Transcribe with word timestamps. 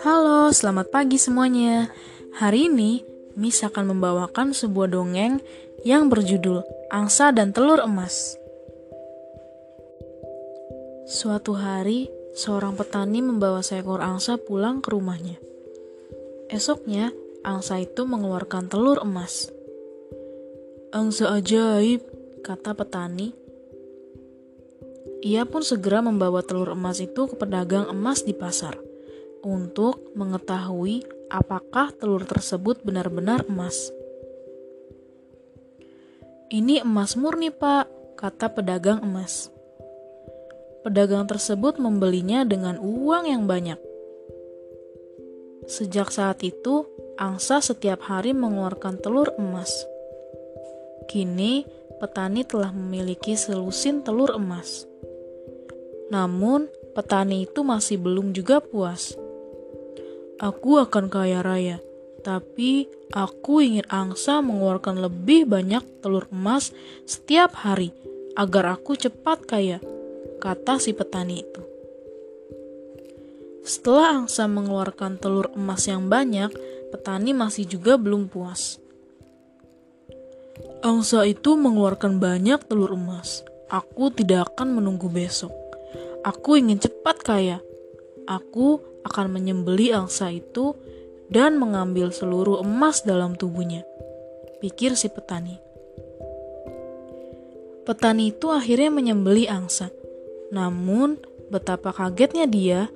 Halo, 0.00 0.48
selamat 0.48 0.88
pagi 0.88 1.20
semuanya. 1.20 1.92
Hari 2.40 2.72
ini, 2.72 3.04
Miss 3.36 3.60
akan 3.60 3.92
membawakan 3.92 4.56
sebuah 4.56 4.88
dongeng 4.88 5.44
yang 5.84 6.08
berjudul 6.08 6.64
Angsa 6.88 7.36
dan 7.36 7.52
Telur 7.52 7.84
Emas. 7.84 8.40
Suatu 11.04 11.52
hari, 11.52 12.08
seorang 12.32 12.80
petani 12.80 13.20
membawa 13.20 13.60
seekor 13.60 14.00
angsa 14.00 14.40
pulang 14.40 14.80
ke 14.80 14.88
rumahnya. 14.88 15.36
Esoknya, 16.48 17.12
angsa 17.44 17.76
itu 17.76 18.08
mengeluarkan 18.08 18.72
telur 18.72 19.04
emas. 19.04 19.52
Angsa 20.96 21.36
ajaib, 21.36 22.00
kata 22.40 22.72
petani. 22.72 23.49
Ia 25.20 25.44
pun 25.44 25.60
segera 25.60 26.00
membawa 26.00 26.40
telur 26.40 26.72
emas 26.72 26.96
itu 26.96 27.28
ke 27.28 27.36
pedagang 27.36 27.92
emas 27.92 28.24
di 28.24 28.32
pasar 28.32 28.80
untuk 29.44 30.16
mengetahui 30.16 31.04
apakah 31.28 31.92
telur 31.92 32.24
tersebut 32.24 32.80
benar-benar 32.80 33.44
emas. 33.44 33.92
Ini 36.50 36.82
emas 36.82 37.14
murni, 37.14 37.54
Pak, 37.54 38.16
kata 38.18 38.50
pedagang 38.50 39.04
emas. 39.06 39.52
Pedagang 40.82 41.28
tersebut 41.28 41.76
membelinya 41.76 42.42
dengan 42.42 42.80
uang 42.80 43.28
yang 43.28 43.46
banyak. 43.46 43.78
Sejak 45.70 46.10
saat 46.10 46.42
itu, 46.42 46.88
angsa 47.20 47.62
setiap 47.62 48.02
hari 48.02 48.34
mengeluarkan 48.34 48.98
telur 48.98 49.30
emas. 49.38 49.70
Kini, 51.06 51.62
petani 52.02 52.42
telah 52.42 52.74
memiliki 52.74 53.38
selusin 53.38 54.02
telur 54.02 54.34
emas. 54.34 54.89
Namun, 56.10 56.66
petani 56.92 57.46
itu 57.46 57.62
masih 57.62 58.02
belum 58.02 58.34
juga 58.34 58.58
puas 58.58 59.14
aku 60.40 60.80
akan 60.80 61.12
kaya 61.12 61.44
raya. 61.44 61.78
Tapi 62.20 62.88
aku 63.12 63.64
ingin 63.64 63.86
angsa 63.88 64.40
mengeluarkan 64.40 65.00
lebih 65.00 65.48
banyak 65.48 65.84
telur 66.00 66.28
emas 66.32 66.72
setiap 67.04 67.52
hari 67.64 67.92
agar 68.36 68.76
aku 68.76 68.96
cepat 68.96 69.44
kaya, 69.44 69.78
kata 70.40 70.80
si 70.80 70.96
petani 70.96 71.44
itu. 71.44 71.62
Setelah 73.64 74.24
angsa 74.24 74.48
mengeluarkan 74.48 75.20
telur 75.20 75.52
emas 75.52 75.84
yang 75.88 76.08
banyak, 76.08 76.52
petani 76.92 77.36
masih 77.36 77.68
juga 77.68 77.96
belum 77.96 78.28
puas. 78.28 78.80
Angsa 80.80 81.24
itu 81.28 81.56
mengeluarkan 81.56 82.20
banyak 82.20 82.60
telur 82.68 82.96
emas. 82.96 83.44
Aku 83.68 84.12
tidak 84.12 84.52
akan 84.52 84.80
menunggu 84.80 85.08
besok. 85.08 85.59
Aku 86.20 86.60
ingin 86.60 86.76
cepat 86.76 87.24
kaya. 87.24 87.64
Aku 88.28 88.84
akan 89.08 89.32
menyembeli 89.32 89.96
angsa 89.96 90.28
itu 90.28 90.76
dan 91.32 91.56
mengambil 91.56 92.12
seluruh 92.12 92.60
emas 92.60 93.00
dalam 93.00 93.38
tubuhnya. 93.38 93.88
Pikir 94.60 94.92
si 95.00 95.08
petani. 95.08 95.56
Petani 97.88 98.28
itu 98.28 98.52
akhirnya 98.52 98.92
menyembeli 98.92 99.48
angsa. 99.48 99.88
Namun, 100.52 101.16
betapa 101.48 101.96
kagetnya 101.96 102.44
dia, 102.44 102.92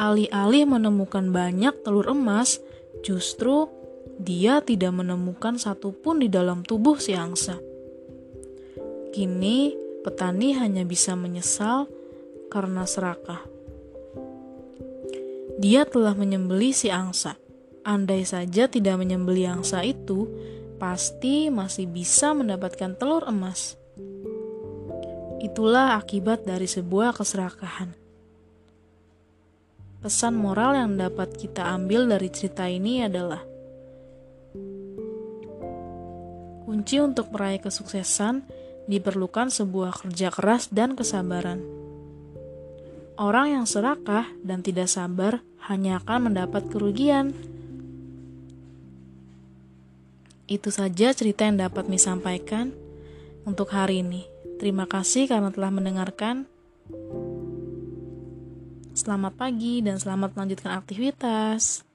alih-alih 0.00 0.64
menemukan 0.64 1.28
banyak 1.28 1.84
telur 1.84 2.08
emas, 2.08 2.64
justru 3.04 3.68
dia 4.16 4.64
tidak 4.64 4.96
menemukan 4.96 5.60
satupun 5.60 6.24
di 6.24 6.32
dalam 6.32 6.64
tubuh 6.64 6.96
si 6.96 7.12
angsa. 7.12 7.60
Kini, 9.12 9.76
petani 10.00 10.56
hanya 10.56 10.88
bisa 10.88 11.12
menyesal 11.12 11.84
karena 12.52 12.86
serakah. 12.86 13.42
Dia 15.56 15.88
telah 15.88 16.12
menyembeli 16.12 16.76
si 16.76 16.92
angsa. 16.92 17.40
Andai 17.86 18.28
saja 18.28 18.68
tidak 18.68 19.00
menyembeli 19.00 19.48
angsa 19.48 19.80
itu, 19.80 20.28
pasti 20.76 21.48
masih 21.48 21.88
bisa 21.88 22.36
mendapatkan 22.36 22.92
telur 22.98 23.24
emas. 23.24 23.78
Itulah 25.40 25.96
akibat 25.96 26.44
dari 26.44 26.68
sebuah 26.68 27.16
keserakahan. 27.16 27.96
Pesan 30.04 30.34
moral 30.36 30.76
yang 30.76 30.92
dapat 31.00 31.34
kita 31.34 31.72
ambil 31.72 32.06
dari 32.06 32.28
cerita 32.30 32.68
ini 32.68 33.02
adalah 33.02 33.42
kunci 36.66 37.00
untuk 37.00 37.32
meraih 37.32 37.62
kesuksesan 37.62 38.44
diperlukan 38.86 39.50
sebuah 39.50 40.04
kerja 40.04 40.30
keras 40.30 40.70
dan 40.70 40.94
kesabaran. 40.94 41.75
Orang 43.16 43.48
yang 43.48 43.64
serakah 43.64 44.28
dan 44.44 44.60
tidak 44.60 44.92
sabar 44.92 45.40
hanya 45.72 46.04
akan 46.04 46.28
mendapat 46.28 46.68
kerugian. 46.68 47.32
Itu 50.44 50.68
saja 50.68 51.16
cerita 51.16 51.48
yang 51.48 51.56
dapat 51.56 51.88
saya 51.96 52.12
sampaikan 52.12 52.76
untuk 53.48 53.72
hari 53.72 54.04
ini. 54.04 54.28
Terima 54.60 54.84
kasih 54.84 55.32
karena 55.32 55.48
telah 55.48 55.72
mendengarkan. 55.72 56.44
Selamat 58.92 59.32
pagi 59.32 59.80
dan 59.80 59.96
selamat 59.96 60.36
melanjutkan 60.36 60.76
aktivitas. 60.76 61.88